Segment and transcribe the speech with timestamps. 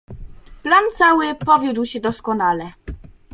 [0.63, 2.71] "Plan cały powiódł się doskonale."